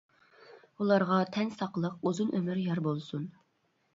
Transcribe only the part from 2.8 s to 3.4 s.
بولسۇن!